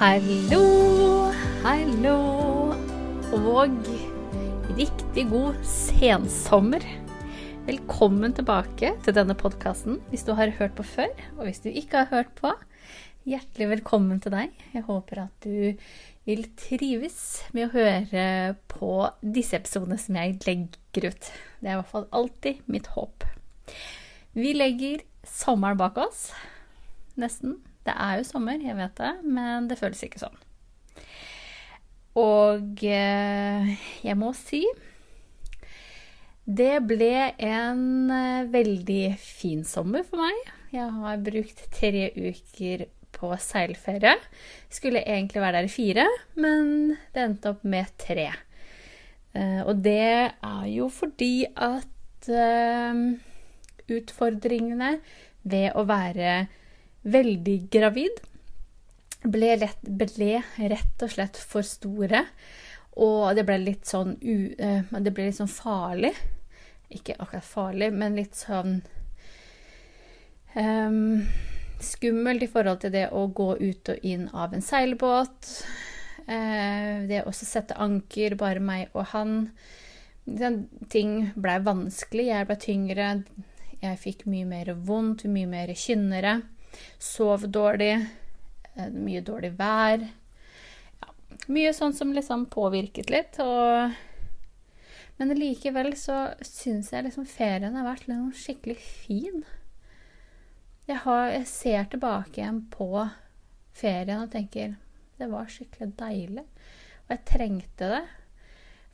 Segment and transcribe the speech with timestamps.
[0.00, 1.28] Hallo,
[1.60, 2.20] hallo
[3.36, 3.74] og
[4.78, 6.86] riktig god sensommer.
[7.66, 11.12] Velkommen tilbake til denne podkasten hvis du har hørt på før.
[11.36, 12.54] Og hvis du ikke har hørt på,
[13.28, 14.56] hjertelig velkommen til deg.
[14.72, 15.76] Jeg håper at du
[16.24, 17.20] vil trives
[17.52, 18.26] med å høre
[18.72, 21.34] på disse episodene som jeg legger ut.
[21.60, 23.28] Det er i hvert fall alltid mitt håp.
[24.32, 26.30] Vi legger sommeren bak oss.
[27.20, 27.60] Nesten.
[27.86, 30.36] Det er jo sommer, jeg vet det, men det føles ikke sånn.
[32.18, 34.64] Og eh, jeg må si
[36.50, 40.50] det ble en eh, veldig fin sommer for meg.
[40.74, 44.16] Jeg har brukt tre uker på seilferie.
[44.72, 46.06] Skulle egentlig være der i fire,
[46.40, 48.30] men det endte opp med tre.
[49.38, 50.02] Eh, og det
[50.34, 51.86] er jo fordi at
[53.90, 54.90] utfordringene
[55.48, 56.34] ved å være
[57.02, 58.20] veldig gravid.
[59.20, 62.24] Ble, lett, ble, rett og slett for store.
[63.00, 66.14] Og det ble litt sånn u, uh, Det ble litt sånn farlig.
[66.90, 68.80] Ikke akkurat farlig, men litt sånn
[70.56, 71.22] um,
[71.80, 75.52] Skummelt i forhold til det å gå ut og inn av en seilbåt.
[76.26, 79.36] Uh, det å sette anker, bare meg og han.
[80.92, 82.26] Ting blei vanskelig.
[82.28, 83.08] Jeg ble tyngre.
[83.80, 86.40] Jeg fikk mye mer vondt, mye mer kynnere.
[86.98, 87.94] Sov dårlig.
[88.74, 90.04] Eh, mye dårlig vær.
[91.00, 91.14] Ja,
[91.52, 93.40] mye sånn som liksom påvirket litt.
[93.42, 93.96] Og,
[95.20, 99.42] men likevel så syns jeg liksom ferien har vært liksom skikkelig fin.
[100.88, 102.92] Jeg, har, jeg ser tilbake igjen på
[103.76, 104.74] ferien og tenker
[105.20, 106.46] det var skikkelig deilig.
[107.04, 108.02] Og jeg trengte det.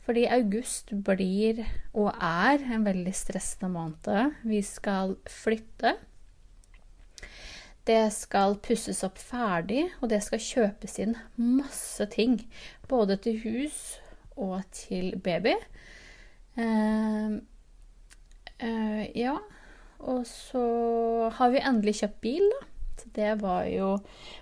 [0.06, 4.36] Fordi august blir, og er, en veldig stressende måned.
[4.46, 5.96] Vi skal flytte.
[7.86, 12.40] Det skal pusses opp ferdig, og det skal kjøpes inn masse ting.
[12.90, 14.00] Både til hus
[14.34, 15.54] og til baby.
[16.58, 17.38] Uh,
[18.58, 19.36] uh, ja.
[20.02, 20.64] Og så
[21.38, 22.64] har vi endelig kjøpt bil, da.
[22.96, 23.98] Så det var jo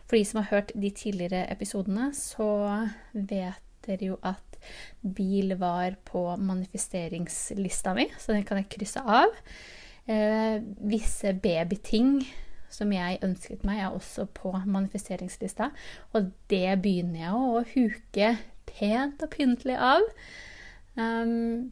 [0.07, 2.49] For de som har hørt de tidligere episodene, så
[3.13, 4.59] vet dere jo at
[5.03, 9.37] bil var på manifesteringslista mi, så den kan jeg krysse av.
[10.09, 12.23] Uh, visse babyting
[12.75, 15.71] som jeg ønsket meg, er også på manifesteringslista.
[16.15, 18.33] Og det begynner jeg å huke
[18.69, 20.09] pent og pyntelig av.
[20.99, 21.71] Um,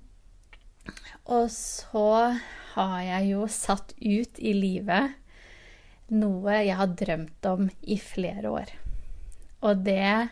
[1.30, 2.06] og så
[2.74, 5.18] har jeg jo satt ut i livet
[6.12, 8.72] noe jeg har drømt om i flere år.
[9.62, 10.28] Og det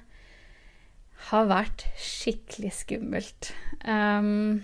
[1.31, 3.53] har vært skikkelig skummelt.
[3.85, 4.63] Um,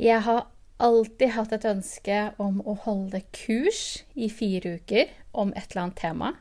[0.00, 0.46] jeg har
[0.80, 6.00] alltid hatt et ønske om å holde kurs i fire uker om et eller annet
[6.00, 6.32] tema.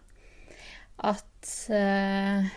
[0.99, 2.47] At uh,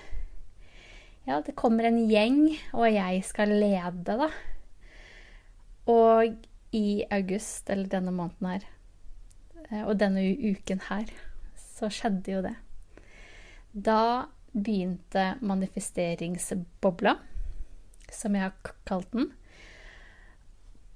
[1.28, 4.30] ja, det kommer en gjeng, og jeg skal lede, da.
[5.92, 6.38] Og
[6.74, 8.64] i august, eller denne måneden her,
[9.68, 11.10] eh, og denne uken her,
[11.58, 12.54] så skjedde jo det.
[13.72, 17.16] Da begynte manifesteringsbobla,
[18.12, 19.30] som jeg har kalt den.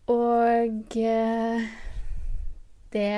[0.07, 1.67] Og eh,
[2.95, 3.11] det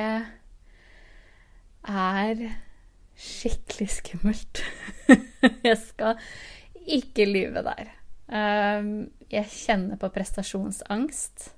[1.88, 2.42] er
[3.18, 4.62] skikkelig skummelt.
[5.68, 6.16] jeg skal
[6.88, 7.92] ikke lyve der.
[8.28, 11.50] Um, jeg kjenner på prestasjonsangst,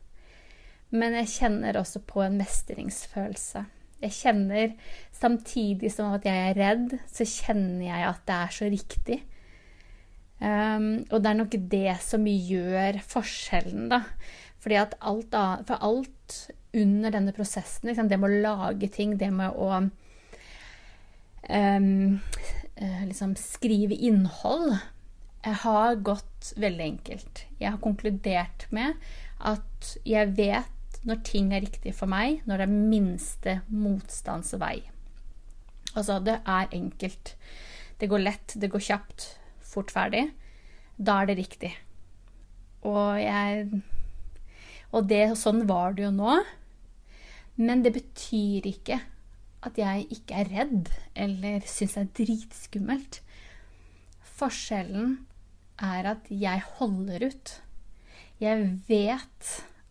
[0.90, 3.64] men jeg kjenner også på en mestringsfølelse.
[4.00, 4.74] Jeg kjenner,
[5.12, 9.18] samtidig som at jeg er redd, så kjenner jeg at det er så riktig.
[10.40, 14.04] Um, og det er nok det som gjør forskjellen, da.
[14.60, 15.34] Fordi at alt,
[15.68, 16.36] for alt
[16.76, 19.70] under denne prosessen, liksom, det med å lage ting, det med å
[21.48, 22.20] um,
[23.08, 24.76] liksom skrive innhold,
[25.40, 27.44] har gått veldig enkelt.
[27.56, 29.00] Jeg har konkludert med
[29.40, 34.82] at jeg vet når ting er riktig for meg, når det er minste motstands vei.
[35.94, 37.34] Altså, det er enkelt.
[38.00, 39.30] Det går lett, det går kjapt,
[39.64, 40.26] fort ferdig.
[41.00, 41.72] Da er det riktig.
[42.84, 43.80] Og jeg
[44.90, 46.40] og det, sånn var det jo nå.
[47.60, 49.00] Men det betyr ikke
[49.66, 53.20] at jeg ikke er redd eller syns det er dritskummelt.
[54.40, 55.18] Forskjellen
[55.80, 57.52] er at jeg holder ut.
[58.40, 59.50] Jeg vet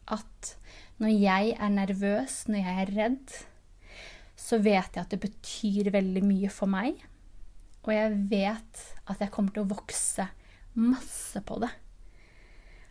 [0.09, 0.55] at
[0.99, 3.35] når jeg er nervøs, når jeg er redd,
[4.39, 6.97] så vet jeg at det betyr veldig mye for meg.
[7.85, 10.25] Og jeg vet at jeg kommer til å vokse
[10.79, 11.71] masse på det.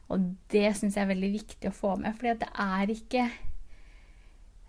[0.08, 3.26] Og det syns jeg er veldig viktig å få med, for det er ikke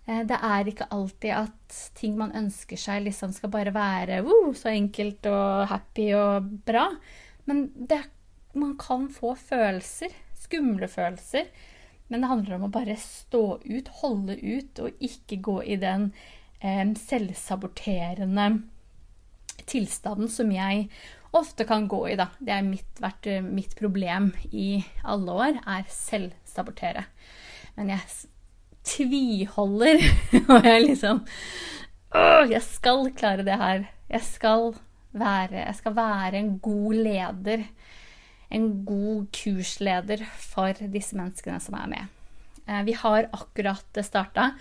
[0.10, 4.50] Eh, det er ikke alltid at ting man ønsker seg, liksom skal bare være uh,
[4.58, 6.88] så enkelt og happy og bra.
[7.50, 8.02] Men det,
[8.58, 11.50] man kan få følelser, skumle følelser.
[12.10, 16.10] Men det handler om å bare stå ut, holde ut, og ikke gå i den
[16.64, 18.50] eh, selvsaborterende
[19.70, 20.88] tilstanden som jeg
[21.38, 22.30] ofte kan gå i, da.
[22.40, 22.68] Det har
[23.02, 27.06] vært eh, mitt problem i alle år, er selvsabotere.
[27.78, 28.06] Men jeg
[28.90, 30.04] tviholder,
[30.52, 31.26] og jeg liksom
[32.10, 33.84] Åh, jeg skal klare det her.
[34.10, 34.72] Jeg skal
[35.14, 37.66] være, jeg skal være en god leder.
[38.50, 42.16] En god kursleder for disse menneskene som er med.
[42.66, 44.52] Eh, vi har akkurat starta,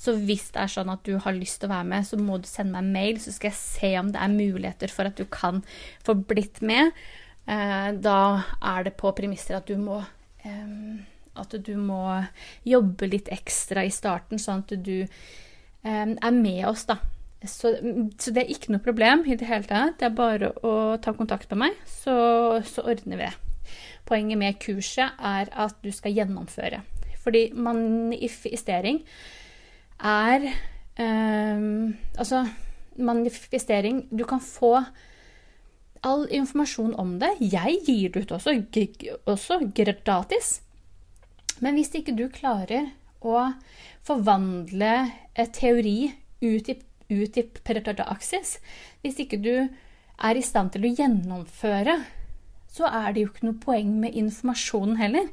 [0.00, 2.38] så hvis det er sånn at du har lyst til å være med, så må
[2.40, 5.20] du sende meg en mail, så skal jeg se om det er muligheter for at
[5.20, 5.62] du kan
[6.04, 6.92] få blitt med.
[7.46, 8.18] Eh, da
[8.60, 10.02] er det på premisser at du må
[11.34, 12.04] at du må
[12.66, 15.06] jobbe litt ekstra i starten, sånn at du
[15.84, 16.98] um, er med oss, da.
[17.44, 17.74] Så,
[18.16, 19.98] så, det er ikke noe problem i det hele tatt.
[20.00, 22.14] Det er bare å ta kontakt med meg, så,
[22.64, 23.34] så ordner vi det.
[24.08, 26.80] Poenget med kurset er at du skal gjennomføre.
[27.24, 29.02] Fordi manifestering
[30.04, 30.46] er
[31.00, 32.44] um, Altså,
[32.96, 34.76] manifestering Du kan få
[36.04, 37.30] all informasjon om det.
[37.40, 38.58] Jeg gir det ut også,
[39.24, 39.56] også
[40.04, 40.60] gratis.
[41.64, 42.90] Men hvis ikke du klarer
[43.24, 43.46] å
[44.04, 44.90] forvandle
[45.56, 46.12] teori
[46.44, 46.76] ut i,
[47.08, 48.58] ut i praksis,
[49.00, 51.96] hvis ikke du er i stand til å gjennomføre,
[52.68, 55.30] så er det jo ikke noe poeng med informasjonen heller.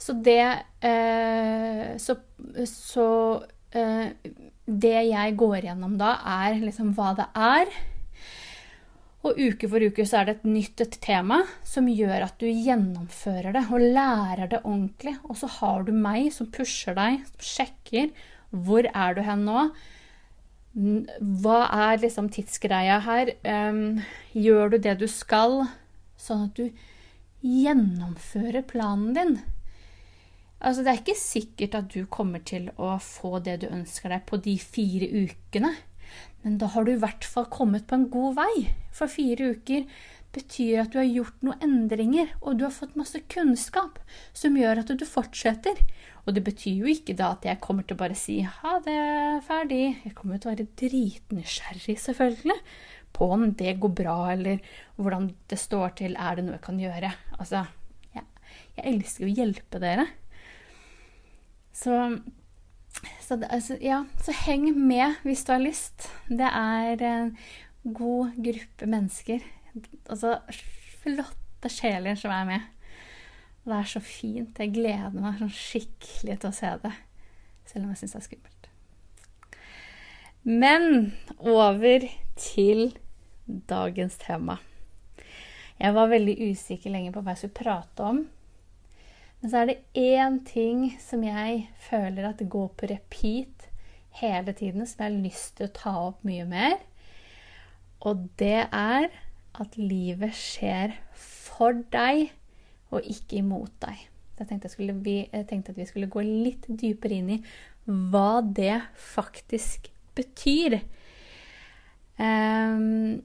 [0.00, 2.16] Så det eh, Så,
[2.64, 3.06] så
[3.76, 4.12] eh,
[4.64, 7.72] Det jeg går gjennom da, er liksom hva det er
[9.20, 12.46] og uke for uke så er det et nytt et tema som gjør at du
[12.48, 15.12] gjennomfører det og lærer det ordentlig.
[15.28, 18.14] Og så har du meg som pusher deg, som sjekker
[18.50, 19.66] hvor er du hen nå.
[21.42, 21.58] Hva
[21.90, 23.34] er liksom tidsgreia her?
[24.32, 25.66] Gjør du det du skal,
[26.16, 26.70] sånn at du
[27.44, 29.36] gjennomfører planen din?
[30.60, 34.26] Altså, det er ikke sikkert at du kommer til å få det du ønsker deg
[34.28, 35.72] på de fire ukene.
[36.44, 38.54] Men da har du i hvert fall kommet på en god vei.
[38.92, 39.86] For fire uker
[40.34, 43.98] betyr at du har gjort noen endringer, og du har fått masse kunnskap
[44.36, 45.80] som gjør at du fortsetter.
[46.26, 49.00] Og det betyr jo ikke da at jeg kommer til å bare si ha det,
[49.48, 49.82] ferdig.
[50.04, 52.60] Jeg kommer til å være dritnysgjerrig, selvfølgelig,
[53.16, 54.60] på om det går bra, eller
[55.00, 57.12] hvordan det står til, er det noe jeg kan gjøre?
[57.40, 57.64] Altså,
[58.14, 58.24] ja,
[58.76, 60.10] jeg elsker å hjelpe dere.
[61.80, 61.96] Så
[63.30, 66.08] så, altså, ja, så heng med hvis du har lyst.
[66.28, 67.36] Det er en
[67.94, 69.44] god gruppe mennesker.
[70.10, 70.38] Altså
[71.04, 72.64] flotte sjeler som er med.
[73.64, 74.58] Det er så fint.
[74.58, 76.92] Jeg gleder meg sånn skikkelig til å se det.
[77.70, 78.68] Selv om jeg syns det er skummelt.
[80.42, 82.08] Men over
[82.40, 82.84] til
[83.46, 84.58] dagens tema.
[85.80, 88.24] Jeg var veldig usikker lenge på hva jeg skulle prate om.
[89.40, 93.68] Men så er det én ting som jeg føler at det går på repeat
[94.20, 96.76] hele tiden, som jeg har lyst til å ta opp mye mer.
[98.04, 99.08] Og det er
[99.60, 102.28] at livet skjer for deg
[102.90, 104.06] og ikke imot deg.
[104.40, 107.40] Jeg tenkte, jeg, skulle, jeg tenkte, at vi skulle gå litt dypere inn i
[107.84, 110.78] hva det faktisk betyr.
[112.20, 113.20] Um,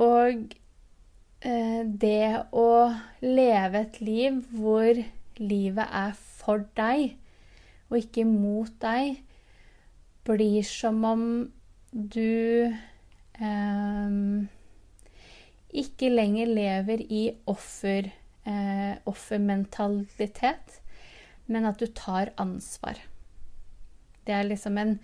[0.00, 0.52] og
[1.40, 2.68] det å
[3.24, 4.98] leve et liv hvor
[5.40, 7.14] livet er for deg
[7.90, 9.18] og ikke mot deg,
[10.28, 11.24] blir som om
[11.90, 14.16] du eh,
[15.82, 18.10] ikke lenger lever i offer,
[18.46, 20.78] eh, offermentalitet,
[21.50, 23.00] men at du tar ansvar.
[24.26, 24.98] Det er liksom en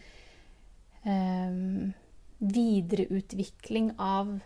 [1.02, 1.90] eh,
[2.38, 4.36] videreutvikling av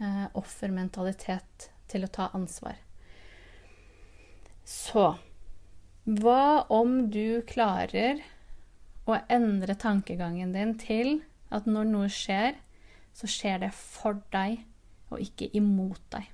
[0.00, 2.78] eh, offermentalitet til å ta ansvar.
[4.66, 5.12] Så
[6.06, 8.22] hva om du klarer
[9.06, 11.20] å endre tankegangen din til
[11.54, 12.56] at når noe skjer,
[13.16, 14.64] så skjer det for deg
[15.10, 16.26] og ikke imot deg.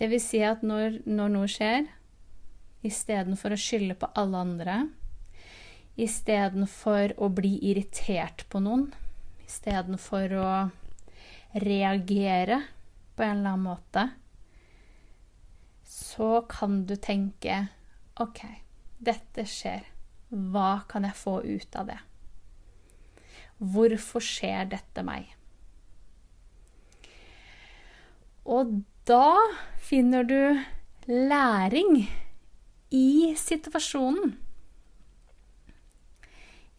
[0.00, 1.86] Det vil si at når, når noe skjer,
[2.86, 4.76] istedenfor å skylde på alle andre,
[6.00, 8.88] istedenfor å bli irritert på noen,
[9.44, 10.50] istedenfor å
[11.52, 12.62] reagere
[13.16, 14.08] på en eller annen måte,
[15.84, 17.66] så kan du tenke
[18.20, 18.44] OK,
[18.98, 19.86] dette skjer.
[20.30, 21.98] Hva kan jeg få ut av det?
[23.58, 25.32] Hvorfor skjer dette meg?
[28.46, 29.34] Og da
[29.82, 30.60] finner du
[31.10, 32.04] læring
[32.94, 34.36] i situasjonen.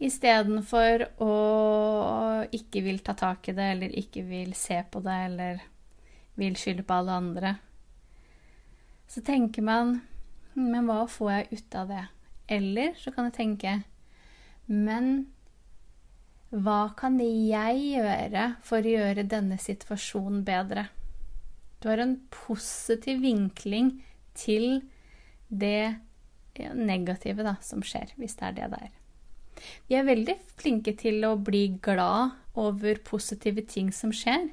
[0.01, 1.34] Istedenfor å
[2.58, 5.62] ikke vil ta tak i det, eller ikke vil se på det, eller
[6.41, 7.51] vil skylde på alle andre.
[9.12, 10.00] Så tenker man
[10.53, 12.05] Men hva får jeg ut av det?
[12.51, 13.75] Eller så kan jeg tenke
[14.67, 15.12] Men
[16.51, 20.89] hva kan jeg gjøre for å gjøre denne situasjonen bedre?
[21.79, 23.93] Du har en positiv vinkling
[24.36, 24.81] til
[25.48, 25.96] det
[26.75, 29.00] negative da, som skjer, hvis det er det det er.
[29.88, 34.50] Vi er veldig flinke til å bli glad over positive ting som skjer.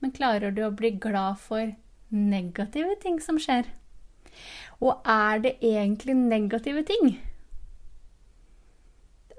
[0.00, 1.74] Men klarer du å bli glad for
[2.14, 3.66] negative ting som skjer?
[4.80, 7.16] Og er det egentlig negative ting?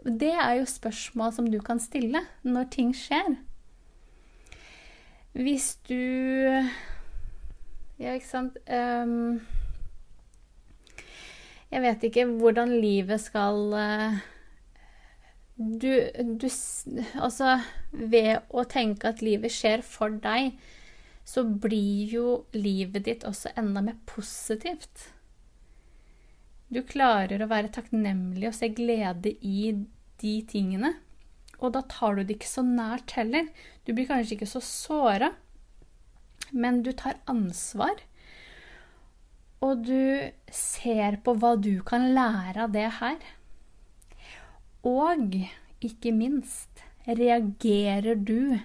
[0.04, 3.38] Det er jo spørsmål som du kan stille når ting skjer.
[5.34, 5.96] Hvis du
[8.00, 9.42] Ja, ikke sant um,
[11.70, 14.20] Jeg vet ikke hvordan livet skal uh,
[15.60, 15.92] du,
[16.40, 16.48] du,
[17.20, 17.60] Altså,
[17.92, 20.54] ved å tenke at livet skjer for deg,
[21.28, 25.10] så blir jo livet ditt også enda mer positivt.
[26.70, 29.74] Du klarer å være takknemlig og se glede i
[30.22, 30.94] de tingene.
[31.60, 33.50] Og da tar du det ikke så nært heller.
[33.84, 35.34] Du blir kanskje ikke så såra,
[36.56, 38.00] men du tar ansvar.
[39.66, 43.20] Og du ser på hva du kan lære av det her.
[44.88, 45.34] Og
[45.84, 48.60] ikke minst reagerer du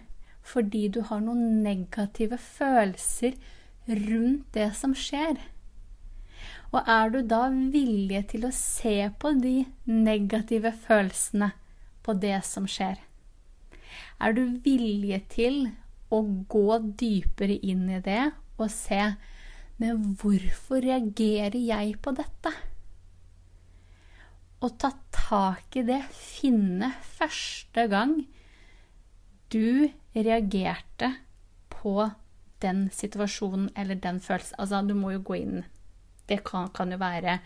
[0.44, 3.36] fordi du har noen negative følelser
[3.88, 5.38] rundt det som skjer.
[6.74, 9.56] Og er du da villig til å se på de
[9.88, 11.52] negative følelsene
[12.04, 12.98] på det som skjer?
[14.20, 15.68] Er du villig til
[16.12, 18.26] å gå dypere inn i det
[18.58, 19.14] og se
[19.82, 22.52] Men hvorfor reagerer jeg på dette?
[24.64, 28.18] Å ta tak i det, finne første gang
[29.52, 31.10] du reagerte
[31.72, 32.10] på
[32.64, 34.56] den situasjonen eller den følelsen.
[34.58, 35.64] Altså, du må jo gå inn
[36.24, 37.38] Det kan, kan jo være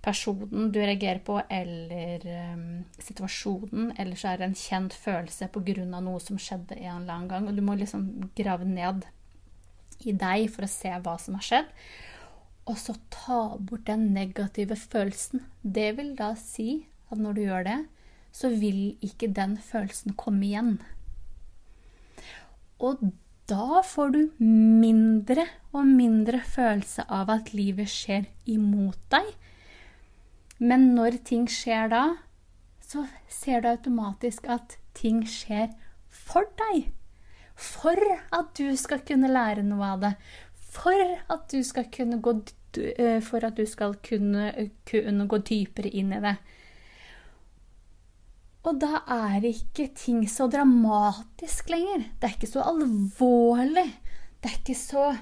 [0.00, 2.22] personen du reagerer på, eller
[2.54, 3.90] um, situasjonen.
[4.00, 5.84] Eller så er det en kjent følelse pga.
[5.90, 7.48] noe som skjedde en eller annen gang.
[7.48, 9.04] Og du må liksom grave ned
[10.00, 11.74] i deg for å se hva som har skjedd
[12.68, 15.44] og så ta bort den negative følelsen.
[15.62, 17.80] Det vil da si at når du gjør det,
[18.32, 20.76] så vil ikke den følelsen komme igjen.
[22.78, 23.02] Og
[23.50, 29.32] da får du mindre og mindre følelse av at livet skjer imot deg.
[30.60, 32.04] Men når ting skjer da,
[32.84, 35.72] så ser du automatisk at ting skjer
[36.10, 36.90] for deg.
[37.60, 37.98] For
[38.32, 40.14] at du skal kunne lære noe av det.
[40.70, 40.94] For
[41.34, 42.38] at du skal kunne gå
[42.78, 46.36] Eh, du skal kunne, kunne gå dypere inn i det.
[48.68, 52.04] Og da er ikke ting så dramatisk lenger.
[52.20, 53.88] Det er ikke så alvorlig.
[54.40, 55.16] Det er ikke så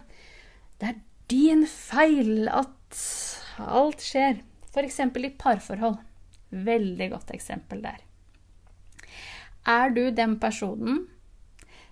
[0.78, 1.00] Det er
[1.30, 2.98] din feil at
[3.58, 4.42] alt skjer.
[4.68, 5.00] F.eks.
[5.00, 5.96] i parforhold.
[6.50, 7.98] Veldig godt eksempel der.
[9.66, 11.08] Er du den personen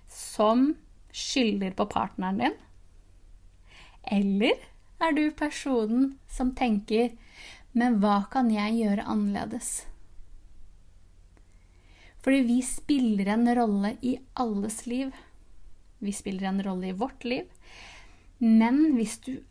[0.07, 0.75] som
[1.11, 2.55] skylder på partneren din?
[4.11, 4.55] Eller
[5.03, 7.11] er du personen som tenker
[7.73, 9.85] 'men hva kan jeg gjøre annerledes'?
[12.23, 15.11] Fordi vi spiller en rolle i alles liv.
[15.99, 17.45] Vi spiller en rolle i vårt liv.
[18.37, 19.43] Men hvis du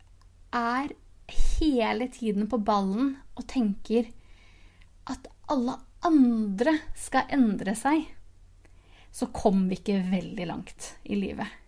[0.53, 0.91] er
[1.59, 4.11] hele tiden på ballen og tenker
[5.07, 8.05] at alle andre skal endre seg,
[9.11, 11.66] så kommer vi ikke veldig langt i livet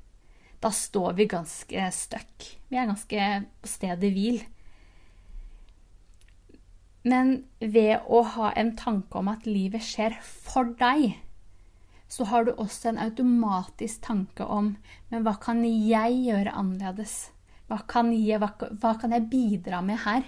[0.59, 2.47] da står vi ganske stuck.
[2.67, 3.27] Vi er ganske
[3.61, 4.41] på stedet hvil.
[7.07, 11.15] Men ved å ha en tanke om at livet skjer for deg,
[12.09, 14.71] så har du også en automatisk tanke om
[15.11, 17.29] Men hva kan jeg gjøre annerledes?
[17.69, 18.49] Hva kan jeg, hva,
[18.81, 20.25] hva kan jeg bidra med her?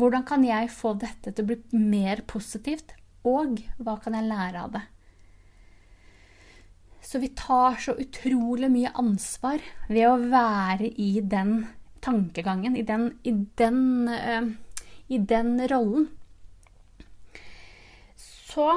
[0.00, 2.94] Hvordan kan jeg få dette til å bli mer positivt?
[3.28, 4.82] Og hva kan jeg lære av det?
[7.02, 11.66] Så vi tar så utrolig mye ansvar ved å være i den
[12.02, 14.46] tankegangen, i den, i den, uh,
[15.10, 16.08] i den rollen.
[18.16, 18.68] Så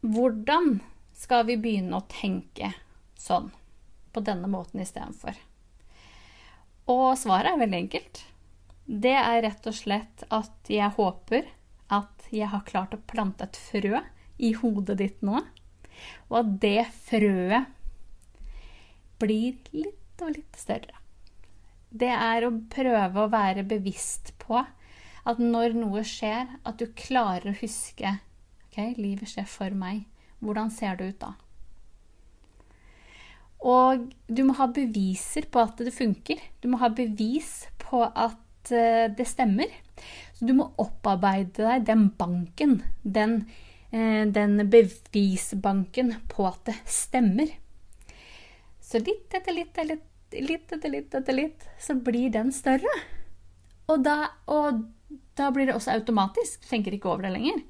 [0.00, 0.80] hvordan
[1.18, 2.72] skal vi begynne å tenke
[3.18, 3.50] sånn,
[4.14, 5.38] på denne måten istedenfor?
[6.88, 8.22] Og svaret er veldig enkelt.
[8.88, 11.50] Det er rett og slett at jeg håper
[11.92, 14.00] at jeg har klart å plante et frø
[14.38, 15.42] i hodet ditt nå
[16.28, 17.74] og at det frøet
[19.18, 20.94] blir litt og litt større.
[21.88, 24.60] Det er å prøve å være bevisst på
[25.28, 28.18] at når noe skjer, at du klarer å huske
[28.68, 30.06] ok, livet skjer for meg.
[30.44, 31.32] Hvordan ser det ut da?
[33.58, 36.38] Og du må ha beviser på at det funker.
[36.62, 39.72] Du må ha bevis på at eh, det stemmer.
[40.36, 43.40] Så du må opparbeide deg den banken, den,
[43.90, 47.54] den bevisbanken på at det stemmer.
[48.84, 52.92] Så litt etter litt, litt, litt etter litt etter litt, så blir den større.
[53.88, 54.84] Og da, og
[55.36, 56.62] da blir det også automatisk.
[56.62, 57.62] Du tenker ikke over det lenger.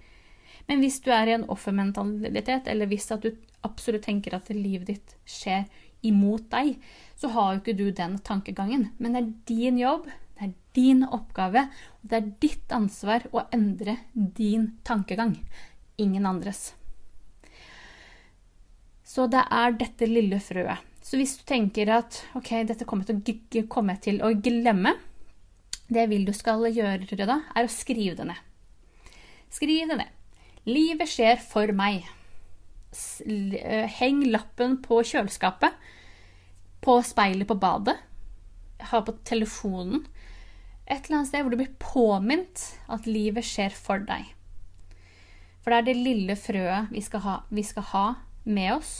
[0.68, 3.30] Men hvis du er i en offermentalitet, eller hvis du
[3.66, 5.66] absolutt tenker at livet ditt skjer
[6.06, 6.76] imot deg,
[7.18, 8.90] så har jo ikke du den tankegangen.
[8.98, 10.06] Men det er din jobb,
[10.38, 11.64] det er din oppgave,
[12.02, 15.34] og det er ditt ansvar å endre din tankegang.
[15.98, 16.72] Ingen andres.
[19.08, 20.84] Så det er dette lille frøet.
[21.02, 23.08] Så hvis du tenker at ok, dette kommer
[23.72, 24.92] kommer til å glemme,
[25.88, 28.44] det vil du skal gjøre da, er å skrive det ned.
[29.48, 30.14] Skriv det ned.
[30.68, 32.04] Livet skjer for meg.
[33.24, 35.72] Eh, heng lappen på kjøleskapet.
[36.84, 37.96] På speilet på badet.
[38.92, 40.04] Ha på telefonen.
[40.84, 44.28] Et eller annet sted hvor du blir påminnet at livet skjer for deg.
[45.68, 48.02] For det er det lille frøet vi skal ha, vi skal ha
[48.48, 48.92] med oss.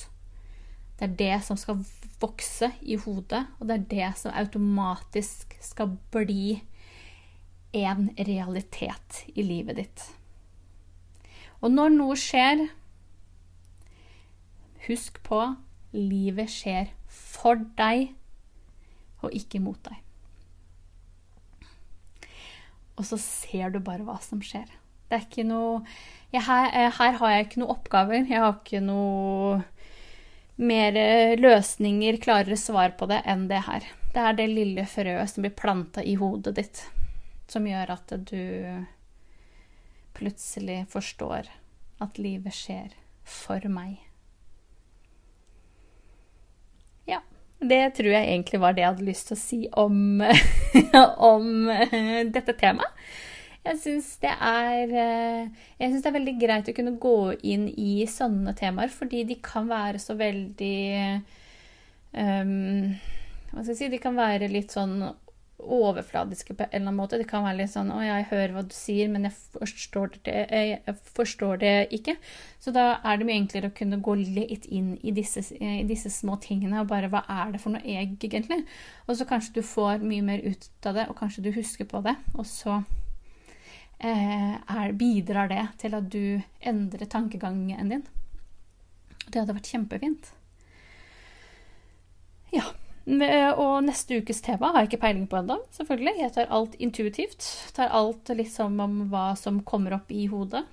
[1.01, 1.79] Det er det som skal
[2.21, 6.59] vokse i hodet, og det er det som automatisk skal bli
[7.73, 10.03] en realitet i livet ditt.
[11.65, 12.67] Og når noe skjer,
[14.91, 15.39] husk på
[15.97, 18.11] livet skjer for deg
[19.23, 20.05] og ikke mot deg.
[23.01, 24.69] Og så ser du bare hva som skjer.
[25.09, 25.81] Det er ikke noe
[26.35, 28.27] jeg, her, her, har jeg ikke noen oppgaver.
[28.29, 29.63] Jeg har ikke noe
[30.59, 30.99] mer
[31.39, 33.87] løsninger, klarere svar på det enn det her.
[34.13, 36.83] Det er det lille frøet som blir planta i hodet ditt
[37.49, 38.43] som gjør at du
[40.19, 41.49] plutselig forstår
[42.03, 42.93] at livet skjer
[43.25, 43.97] for meg.
[47.09, 47.23] Ja.
[47.59, 50.21] Det tror jeg egentlig var det jeg hadde lyst til å si om,
[51.33, 51.49] om
[52.37, 53.09] dette temaet.
[53.69, 59.25] Jeg syns det, det er veldig greit å kunne gå inn i sånne temaer, fordi
[59.29, 60.79] de kan være så veldig
[62.17, 62.95] um,
[63.51, 65.03] Hva skal jeg si De kan være litt sånn
[65.59, 67.19] overfladiske på en eller annen måte.
[67.19, 70.37] Det kan være litt sånn 'Å, jeg hører hva du sier, men jeg forstår det,
[70.51, 72.17] jeg forstår det ikke'.
[72.61, 76.11] Så da er det mye enklere å kunne gå litt inn i disse, i disse,
[76.11, 78.65] små tingene og bare 'Hva er det for noe egentlig?'
[79.09, 82.03] Og så kanskje du får mye mer ut av det, og kanskje du husker på
[82.03, 82.17] det.
[82.35, 83.08] Og så eh,
[83.99, 88.05] er, bidrar det til at du endrer tankegangen din.
[89.29, 90.31] Det hadde vært kjempefint.
[92.55, 92.65] Ja.
[93.09, 96.19] Og neste ukes tema har jeg ikke peiling på ennå, selvfølgelig.
[96.21, 97.47] Jeg tar alt intuitivt.
[97.77, 100.65] Tar alt liksom om hva som kommer opp i hodet.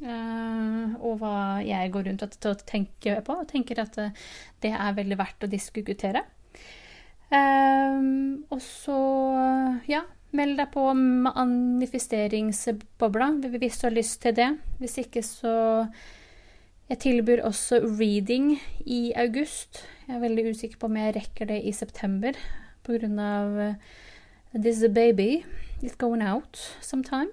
[0.00, 3.36] Uh, og hva jeg går rundt og tenker på.
[3.36, 4.00] Og tenker at
[4.64, 6.24] det er veldig verdt å diskutere.
[7.34, 8.98] Og så,
[9.90, 14.50] ja Meld deg på manifesteringsbobla hvis du har lyst til det.
[14.80, 15.86] Hvis ikke, så
[16.84, 19.88] Jeg tilbyr også reading i august.
[20.06, 22.32] Jeg er veldig usikker på om jeg rekker det i september
[22.84, 23.46] pga.
[23.48, 23.74] Uh,
[24.52, 25.44] this baby
[25.82, 27.28] is going out sometime.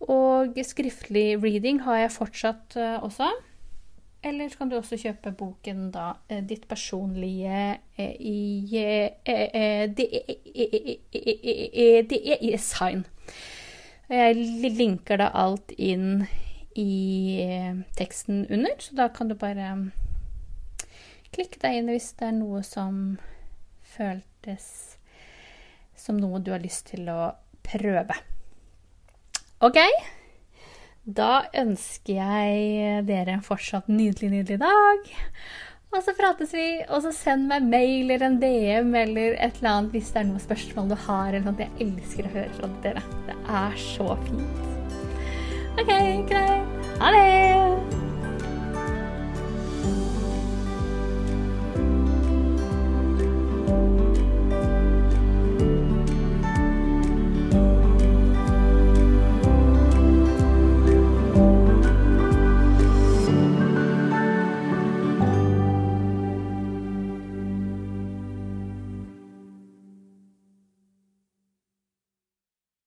[0.00, 3.30] Og skriftlig reading har jeg fortsatt uh, også.
[4.24, 7.78] Eller så kan du også kjøpe boken da, uh, 'Ditt personlige
[12.08, 13.04] Det er sign'.
[14.08, 14.34] Jeg
[14.76, 16.26] linker da alt inn
[16.76, 17.44] i
[17.96, 19.90] teksten under, så da kan du bare
[21.32, 23.18] klikke deg inn hvis det er noe som
[23.94, 24.66] føltes
[25.96, 27.32] som noe du har lyst til å
[27.64, 28.16] prøve.
[29.64, 29.78] OK?
[31.04, 35.10] Da ønsker jeg dere en fortsatt nydelig, nydelig dag.
[35.94, 39.70] Og så prates vi, og så send meg mail eller en DM eller et eller
[39.70, 41.28] annet hvis det er noen spørsmål du har.
[41.34, 41.68] eller noe.
[41.68, 43.04] Jeg elsker å høre fra dere.
[43.28, 44.64] Det er så fint.
[45.74, 45.92] OK,
[46.30, 46.88] greit.
[47.02, 47.93] Ha det!